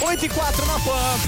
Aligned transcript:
8 0.00 0.24
e 0.24 0.28
4 0.28 0.66
na 0.66 0.80
PAN. 0.80 1.20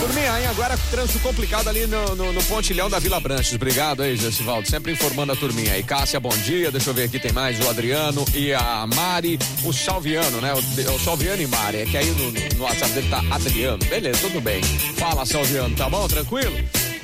Turminha, 0.00 0.40
hein? 0.40 0.46
Agora 0.46 0.76
trânsito 0.90 1.18
complicado 1.20 1.68
ali 1.68 1.86
no, 1.86 2.14
no, 2.14 2.32
no, 2.32 2.42
pontilhão 2.44 2.88
da 2.88 2.98
Vila 2.98 3.18
Branches. 3.18 3.54
Obrigado 3.54 4.02
aí, 4.02 4.16
Gessivaldo. 4.16 4.68
Sempre 4.68 4.92
informando 4.92 5.32
a 5.32 5.36
turminha 5.36 5.72
aí. 5.72 5.82
Cássia, 5.82 6.20
bom 6.20 6.36
dia. 6.38 6.70
Deixa 6.70 6.90
eu 6.90 6.94
ver 6.94 7.04
aqui, 7.04 7.18
tem 7.18 7.32
mais 7.32 7.58
o 7.64 7.68
Adriano 7.68 8.24
e 8.34 8.52
a 8.52 8.86
Mari, 8.86 9.38
o 9.64 9.72
Salviano, 9.72 10.40
né? 10.40 10.52
O, 10.54 10.94
o 10.94 10.98
Salviano 10.98 11.42
e 11.42 11.46
Mari. 11.46 11.78
É 11.78 11.86
que 11.86 11.96
aí 11.96 12.10
no, 12.10 12.30
no 12.56 12.64
WhatsApp 12.64 12.92
dele 12.92 13.08
tá 13.08 13.22
Adriano. 13.30 13.78
Beleza, 13.78 14.20
tudo 14.20 14.40
bem. 14.40 14.62
Fala, 14.96 15.24
Salviano, 15.24 15.74
tá 15.74 15.88
bom? 15.88 16.06
Tranquilo? 16.06 16.56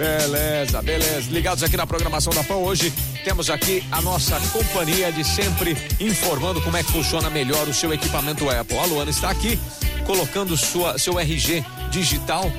Beleza, 0.02 0.82
beleza. 0.82 1.30
Ligados 1.30 1.62
aqui 1.62 1.76
na 1.76 1.86
programação 1.86 2.32
da 2.32 2.42
PAN 2.42 2.56
hoje, 2.56 2.92
temos 3.22 3.48
aqui 3.48 3.84
a 3.92 4.02
nossa 4.02 4.36
companhia 4.50 5.12
de 5.12 5.22
sempre 5.22 5.76
informando 6.00 6.60
como 6.60 6.76
é 6.76 6.82
que 6.82 6.90
funciona 6.90 7.30
melhor 7.30 7.68
o 7.68 7.72
seu 7.72 7.92
equipamento 7.94 8.50
Apple. 8.50 8.76
A 8.78 8.84
Luana 8.86 9.12
está 9.12 9.30
aqui 9.30 9.56
colocando 10.04 10.56
sua, 10.56 10.98
seu 10.98 11.20
RG 11.20 11.64
digital 11.92 12.50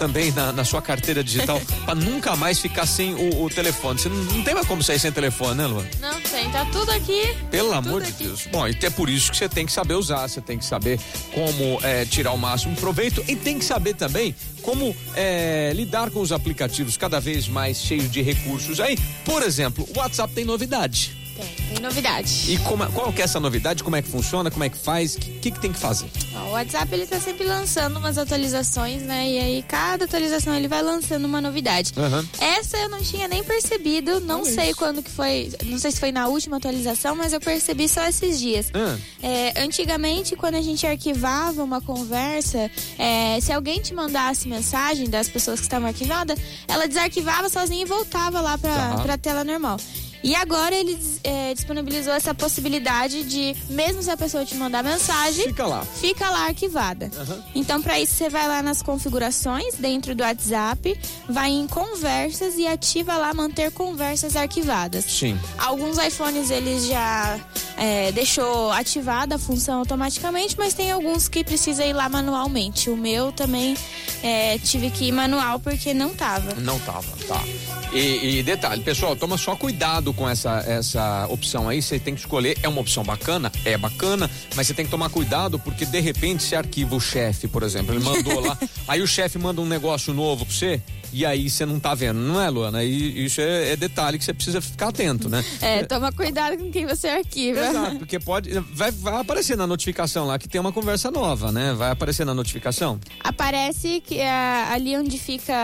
também 0.00 0.32
na, 0.32 0.50
na 0.50 0.64
sua 0.64 0.80
carteira 0.80 1.22
digital 1.22 1.60
para 1.84 1.94
nunca 1.94 2.34
mais 2.34 2.58
ficar 2.58 2.86
sem 2.86 3.12
o, 3.12 3.42
o 3.42 3.50
telefone. 3.50 4.00
Você 4.00 4.08
não, 4.08 4.16
não, 4.16 4.42
tem 4.42 4.54
mais 4.54 4.66
como 4.66 4.82
sair 4.82 4.98
sem 4.98 5.12
telefone, 5.12 5.56
né, 5.56 5.66
Luan? 5.66 5.84
Não 6.00 6.18
tem, 6.22 6.50
tá 6.50 6.64
tudo 6.72 6.90
aqui. 6.90 7.36
Pelo 7.50 7.74
tudo 7.74 7.88
amor 7.88 8.02
de 8.02 8.08
aqui. 8.08 8.24
Deus. 8.24 8.46
Bom, 8.50 8.66
e 8.66 8.74
é 8.80 8.88
por 8.88 9.10
isso 9.10 9.30
que 9.30 9.36
você 9.36 9.46
tem 9.46 9.66
que 9.66 9.72
saber 9.72 9.94
usar, 9.94 10.26
você 10.26 10.40
tem 10.40 10.56
que 10.56 10.64
saber 10.64 10.98
como 11.34 11.78
é, 11.82 12.06
tirar 12.06 12.32
o 12.32 12.38
máximo 12.38 12.74
proveito 12.76 13.22
e 13.28 13.36
tem 13.36 13.58
que 13.58 13.64
saber 13.64 13.94
também 13.94 14.34
como 14.62 14.96
é, 15.14 15.70
lidar 15.74 16.10
com 16.10 16.20
os 16.20 16.32
aplicativos 16.32 16.96
cada 16.96 17.20
vez 17.20 17.46
mais 17.46 17.76
cheios 17.76 18.10
de 18.10 18.22
recursos. 18.22 18.80
Aí, 18.80 18.96
por 19.26 19.42
exemplo, 19.42 19.86
o 19.94 19.98
WhatsApp 19.98 20.32
tem 20.32 20.46
novidade. 20.46 21.19
Tem, 21.40 21.74
tem 21.74 21.80
novidade. 21.82 22.52
E 22.52 22.58
como, 22.58 22.86
qual 22.92 23.12
que 23.12 23.20
é 23.20 23.24
essa 23.24 23.40
novidade? 23.40 23.82
Como 23.82 23.96
é 23.96 24.02
que 24.02 24.08
funciona? 24.08 24.50
Como 24.50 24.62
é 24.64 24.68
que 24.68 24.76
faz? 24.76 25.14
O 25.14 25.18
que, 25.18 25.30
que, 25.40 25.50
que, 25.50 25.60
tem 25.60 25.72
que 25.72 25.78
fazer? 25.78 26.08
Ó, 26.34 26.48
o 26.48 26.50
WhatsApp 26.52 26.92
ele 26.94 27.06
tá 27.06 27.18
sempre 27.20 27.44
lançando 27.46 27.98
umas 27.98 28.18
atualizações, 28.18 29.02
né? 29.02 29.28
E 29.28 29.38
aí 29.38 29.64
cada 29.66 30.04
atualização 30.04 30.54
ele 30.54 30.68
vai 30.68 30.82
lançando 30.82 31.24
uma 31.24 31.40
novidade. 31.40 31.92
Uhum. 31.96 32.26
Essa 32.40 32.76
eu 32.78 32.88
não 32.88 33.00
tinha 33.02 33.26
nem 33.28 33.42
percebido, 33.44 34.20
não 34.20 34.42
Olha 34.42 34.52
sei 34.52 34.66
isso. 34.70 34.76
quando 34.78 35.02
que 35.02 35.10
foi, 35.10 35.52
não 35.64 35.78
sei 35.78 35.90
se 35.92 36.00
foi 36.00 36.12
na 36.12 36.26
última 36.28 36.56
atualização, 36.58 37.14
mas 37.16 37.32
eu 37.32 37.40
percebi 37.40 37.88
só 37.88 38.04
esses 38.06 38.38
dias. 38.38 38.70
Ah. 38.74 38.96
É, 39.22 39.62
antigamente, 39.62 40.36
quando 40.36 40.54
a 40.56 40.62
gente 40.62 40.86
arquivava 40.86 41.62
uma 41.62 41.80
conversa, 41.80 42.70
é, 42.98 43.38
se 43.40 43.52
alguém 43.52 43.80
te 43.80 43.94
mandasse 43.94 44.48
mensagem 44.48 45.08
das 45.08 45.28
pessoas 45.28 45.60
que 45.60 45.66
estavam 45.66 45.88
arquivadas, 45.88 46.38
ela 46.68 46.86
desarquivava 46.86 47.48
sozinha 47.48 47.82
e 47.82 47.84
voltava 47.86 48.40
lá 48.40 48.56
para 48.58 48.70
Tá. 48.70 49.02
pra 49.02 49.18
tela 49.18 49.44
normal. 49.44 49.78
E 50.22 50.34
agora 50.34 50.74
ele 50.74 50.98
é, 51.24 51.54
disponibilizou 51.54 52.12
essa 52.12 52.34
possibilidade 52.34 53.22
de, 53.24 53.56
mesmo 53.70 54.02
se 54.02 54.10
a 54.10 54.16
pessoa 54.16 54.44
te 54.44 54.54
mandar 54.54 54.82
mensagem, 54.82 55.46
Fica 55.46 55.66
lá. 55.66 55.82
fica 55.84 56.28
lá 56.30 56.46
arquivada. 56.46 57.10
Aham. 57.18 57.42
Então, 57.54 57.80
para 57.80 57.98
isso, 57.98 58.14
você 58.14 58.28
vai 58.28 58.46
lá 58.46 58.62
nas 58.62 58.82
configurações 58.82 59.74
dentro 59.76 60.14
do 60.14 60.22
WhatsApp, 60.22 60.98
vai 61.28 61.50
em 61.50 61.66
conversas 61.66 62.56
e 62.56 62.66
ativa 62.66 63.16
lá 63.16 63.32
manter 63.32 63.70
conversas 63.72 64.36
arquivadas. 64.36 65.04
Sim. 65.06 65.38
Alguns 65.58 65.96
iPhones 65.98 66.50
eles 66.50 66.86
já 66.86 67.38
é, 67.80 68.12
deixou 68.12 68.70
ativada 68.72 69.36
a 69.36 69.38
função 69.38 69.78
automaticamente, 69.78 70.54
mas 70.58 70.74
tem 70.74 70.90
alguns 70.90 71.28
que 71.28 71.42
precisa 71.42 71.82
ir 71.82 71.94
lá 71.94 72.10
manualmente. 72.10 72.90
O 72.90 72.96
meu 72.96 73.32
também 73.32 73.74
é, 74.22 74.58
tive 74.58 74.90
que 74.90 75.06
ir 75.06 75.12
manual 75.12 75.58
porque 75.58 75.94
não 75.94 76.10
tava. 76.10 76.54
Não 76.56 76.78
tava, 76.80 77.08
tá. 77.26 77.42
E, 77.90 78.38
e 78.38 78.42
detalhe, 78.42 78.82
pessoal, 78.82 79.16
toma 79.16 79.38
só 79.38 79.56
cuidado 79.56 80.12
com 80.12 80.28
essa, 80.28 80.62
essa 80.66 81.26
opção 81.30 81.70
aí. 81.70 81.80
Você 81.80 81.98
tem 81.98 82.14
que 82.14 82.20
escolher. 82.20 82.58
É 82.62 82.68
uma 82.68 82.82
opção 82.82 83.02
bacana? 83.02 83.50
É 83.64 83.78
bacana, 83.78 84.30
mas 84.54 84.66
você 84.66 84.74
tem 84.74 84.84
que 84.84 84.90
tomar 84.90 85.08
cuidado 85.08 85.58
porque 85.58 85.86
de 85.86 86.00
repente 86.00 86.42
você 86.42 86.56
arquiva 86.56 86.94
o 86.94 87.00
chefe, 87.00 87.48
por 87.48 87.62
exemplo. 87.62 87.94
Ele 87.94 88.04
mandou 88.04 88.40
lá. 88.40 88.58
Aí 88.86 89.00
o 89.00 89.06
chefe 89.06 89.38
manda 89.38 89.60
um 89.60 89.66
negócio 89.66 90.12
novo 90.12 90.44
pra 90.44 90.54
você 90.54 90.82
e 91.12 91.26
aí 91.26 91.48
você 91.50 91.66
não 91.66 91.78
tá 91.80 91.94
vendo, 91.94 92.18
não 92.18 92.40
é, 92.40 92.48
Luana? 92.48 92.82
E 92.84 93.24
isso 93.24 93.40
é, 93.40 93.70
é 93.72 93.76
detalhe 93.76 94.18
que 94.18 94.24
você 94.24 94.32
precisa 94.34 94.60
ficar 94.60 94.88
atento, 94.88 95.28
né? 95.28 95.44
É, 95.60 95.84
toma 95.84 96.10
cuidado 96.12 96.56
com 96.56 96.70
quem 96.70 96.86
você 96.86 97.08
arquiva. 97.08 97.60
Exato, 97.66 97.96
porque 97.98 98.18
pode. 98.18 98.50
Vai, 98.72 98.90
vai 98.90 99.20
aparecer 99.20 99.56
na 99.56 99.66
notificação 99.66 100.26
lá 100.26 100.38
que 100.38 100.48
tem 100.48 100.60
uma 100.60 100.72
conversa 100.72 101.10
nova, 101.10 101.52
né? 101.52 101.72
Vai 101.74 101.90
aparecer 101.90 102.24
na 102.24 102.34
notificação? 102.34 102.98
Aparece 103.22 104.02
que 104.06 104.18
é, 104.18 104.30
ali 104.70 104.96
onde 104.96 105.18
fica. 105.18 105.54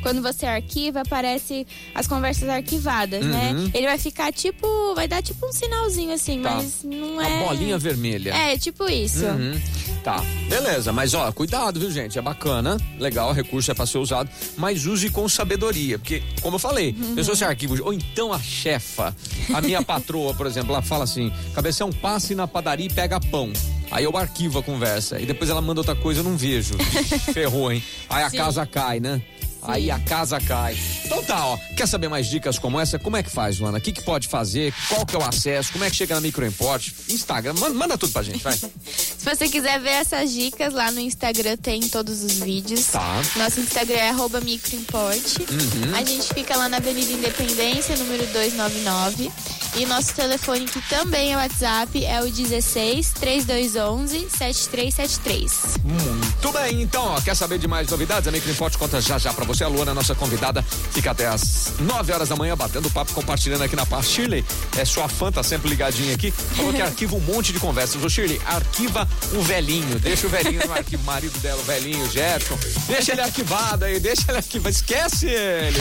Quando 0.00 0.22
você 0.22 0.46
arquiva, 0.46 1.00
aparece 1.00 1.66
as 1.92 2.06
conversas 2.06 2.48
arquivadas, 2.48 3.24
né? 3.26 3.52
Uhum. 3.52 3.70
Ele 3.74 3.86
vai 3.86 3.98
ficar 3.98 4.32
tipo. 4.32 4.94
Vai 4.94 5.08
dar 5.08 5.20
tipo 5.22 5.44
um 5.44 5.52
sinalzinho 5.52 6.12
assim, 6.12 6.40
Tá. 6.40 6.54
mas 6.54 6.84
não 6.84 7.14
Uma 7.14 7.26
é. 7.28 7.44
bolinha 7.44 7.76
vermelha. 7.78 8.32
É, 8.32 8.56
tipo 8.56 8.88
isso. 8.88 9.24
Uhum. 9.24 9.60
Tá, 10.08 10.24
beleza, 10.48 10.90
mas 10.90 11.12
ó, 11.12 11.30
cuidado, 11.30 11.78
viu, 11.78 11.90
gente? 11.90 12.18
É 12.18 12.22
bacana, 12.22 12.78
legal, 12.98 13.30
recurso 13.30 13.70
é 13.70 13.74
pra 13.74 13.84
ser 13.84 13.98
usado, 13.98 14.30
mas 14.56 14.86
use 14.86 15.10
com 15.10 15.28
sabedoria, 15.28 15.98
porque, 15.98 16.22
como 16.40 16.54
eu 16.54 16.58
falei, 16.58 16.96
Uhum. 16.98 17.14
pessoas 17.14 17.36
se 17.36 17.44
arquivam, 17.44 17.76
ou 17.82 17.92
então 17.92 18.32
a 18.32 18.38
chefa, 18.40 19.14
a 19.52 19.60
minha 19.60 19.82
patroa, 19.84 20.32
por 20.32 20.46
exemplo, 20.46 20.72
ela 20.72 20.80
fala 20.80 21.04
assim: 21.04 21.30
cabeção, 21.54 21.92
passe 21.92 22.34
na 22.34 22.48
padaria 22.48 22.86
e 22.86 22.90
pega 22.90 23.20
pão. 23.20 23.52
Aí 23.90 24.04
eu 24.04 24.16
arquivo 24.16 24.58
a 24.60 24.62
conversa, 24.62 25.20
e 25.20 25.26
depois 25.26 25.50
ela 25.50 25.60
manda 25.60 25.80
outra 25.82 25.94
coisa, 25.94 26.20
eu 26.20 26.24
não 26.24 26.38
vejo. 26.38 26.72
Ferrou, 27.34 27.70
hein? 27.70 27.82
Aí 28.08 28.22
a 28.22 28.30
Sim. 28.30 28.38
casa 28.38 28.64
cai, 28.64 29.00
né? 29.00 29.20
Aí 29.62 29.90
a 29.90 29.98
casa 29.98 30.40
cai. 30.40 30.78
Então 31.04 31.22
tá, 31.22 31.46
ó. 31.46 31.58
Quer 31.76 31.86
saber 31.86 32.08
mais 32.08 32.26
dicas 32.26 32.58
como 32.58 32.78
essa? 32.78 32.98
Como 32.98 33.16
é 33.16 33.22
que 33.22 33.30
faz, 33.30 33.58
Luana? 33.58 33.78
O 33.78 33.80
que, 33.80 33.92
que 33.92 34.02
pode 34.02 34.28
fazer? 34.28 34.72
Qual 34.88 35.04
que 35.04 35.16
é 35.16 35.18
o 35.18 35.22
acesso? 35.22 35.72
Como 35.72 35.84
é 35.84 35.90
que 35.90 35.96
chega 35.96 36.14
na 36.14 36.20
Microimport? 36.20 36.90
Instagram, 37.08 37.54
manda, 37.54 37.74
manda 37.74 37.98
tudo 37.98 38.12
pra 38.12 38.22
gente, 38.22 38.42
vai. 38.42 38.56
Se 38.58 39.24
você 39.24 39.48
quiser 39.48 39.80
ver 39.80 39.90
essas 39.90 40.32
dicas, 40.32 40.72
lá 40.72 40.90
no 40.90 41.00
Instagram 41.00 41.56
tem 41.56 41.80
todos 41.88 42.22
os 42.22 42.34
vídeos. 42.34 42.86
Tá. 42.86 43.22
Nosso 43.36 43.60
Instagram 43.60 43.98
é 43.98 44.10
arroba 44.10 44.40
microimport. 44.40 45.38
Uhum. 45.38 45.94
A 45.94 46.04
gente 46.04 46.32
fica 46.32 46.56
lá 46.56 46.68
na 46.68 46.78
Avenida 46.78 47.12
Independência, 47.12 47.96
número 47.96 48.26
299. 48.26 49.30
E 49.76 49.86
nosso 49.86 50.14
telefone, 50.14 50.64
que 50.64 50.80
também 50.88 51.32
é 51.32 51.36
WhatsApp, 51.36 52.04
é 52.04 52.20
o 52.22 52.30
16 52.30 53.10
3211 53.10 54.28
7373. 54.30 55.52
Muito 55.84 56.27
bem, 56.52 56.82
então, 56.82 57.04
ó, 57.04 57.20
quer 57.20 57.34
saber 57.34 57.58
de 57.58 57.66
mais 57.66 57.88
novidades? 57.88 58.28
A 58.28 58.30
Microimport 58.30 58.76
conta 58.76 59.00
já 59.00 59.18
já 59.18 59.32
pra 59.32 59.44
você. 59.44 59.64
A 59.64 59.68
Luana, 59.68 59.92
nossa 59.92 60.14
convidada, 60.14 60.62
fica 60.92 61.10
até 61.10 61.26
às 61.26 61.72
9 61.80 62.12
horas 62.12 62.28
da 62.28 62.36
manhã 62.36 62.56
batendo 62.56 62.90
papo, 62.90 63.12
compartilhando 63.12 63.62
aqui 63.62 63.74
na 63.76 63.84
parte. 63.84 64.08
Shirley, 64.08 64.44
é 64.76 64.84
sua 64.84 65.08
fã, 65.08 65.30
tá 65.32 65.42
sempre 65.42 65.68
ligadinha 65.68 66.14
aqui. 66.14 66.30
Falou 66.30 66.72
que 66.72 66.80
arquiva 66.82 67.16
um 67.16 67.20
monte 67.20 67.52
de 67.52 67.58
conversas. 67.58 68.02
Ô, 68.02 68.08
Shirley, 68.08 68.40
arquiva 68.46 69.08
o 69.32 69.42
velhinho. 69.42 69.98
Deixa 69.98 70.26
o 70.26 70.30
velhinho 70.30 70.66
no 70.66 70.72
arquivo, 70.72 71.02
o 71.02 71.06
marido 71.06 71.38
dela, 71.40 71.60
o 71.60 71.64
velhinho, 71.64 72.04
o 72.04 72.10
Gerson. 72.10 72.58
Deixa 72.86 73.12
ele 73.12 73.20
arquivado 73.20 73.84
aí, 73.84 73.98
deixa 74.00 74.22
ele 74.28 74.38
arquivado. 74.38 74.74
Esquece 74.74 75.26
ele. 75.26 75.78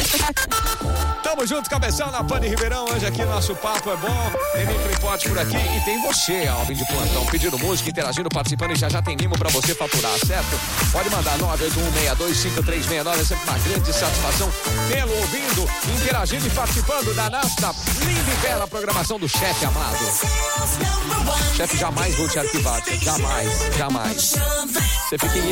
Tamo 1.24 1.46
junto, 1.46 1.70
cabeção 1.70 2.12
na 2.12 2.24
Pane 2.24 2.48
Ribeirão. 2.48 2.86
Hoje 2.86 3.06
aqui 3.06 3.24
nosso 3.26 3.56
papo 3.56 3.92
é 3.92 3.98
bom. 3.98 4.32
Tem 4.54 4.66
Microimport 4.66 5.28
por 5.28 5.40
aqui 5.40 5.58
e 5.58 5.86
tem 5.86 6.02
você, 6.02 6.48
Alvin 6.48 6.74
de 6.74 6.86
plantão, 6.86 7.26
pedindo 7.28 7.58
música, 7.60 7.90
interagindo, 7.90 8.30
participando 8.30 8.72
e 8.72 8.76
já 8.76 8.90
já 8.90 9.02
tem 9.02 9.16
mimo 9.16 9.38
pra 9.38 9.50
você 9.50 9.76
faturar, 9.76 10.18
certo? 10.26 10.47
Pode 10.92 11.10
mandar 11.10 11.38
981625369, 11.40 13.20
é 13.20 13.24
sempre 13.24 13.50
uma 13.50 13.60
grande 13.60 13.94
satisfação 13.94 14.52
tê-lo 14.90 15.16
ouvindo, 15.16 15.70
interagindo 15.96 16.48
e 16.48 16.50
participando 16.50 17.14
da 17.16 17.30
nossa 17.30 17.76
linda 18.00 18.32
e 18.32 18.36
bela 18.42 18.68
programação 18.68 19.20
do 19.20 19.28
chefe 19.28 19.66
amado. 19.66 19.98
Chefe, 21.56 21.78
jamais 21.78 22.16
vou 22.16 22.28
te 22.28 22.40
arquivar, 22.40 22.82
jamais, 23.02 23.70
jamais. 23.78 24.36
Você 25.08 25.18
fica 25.18 25.38
em 25.38 25.46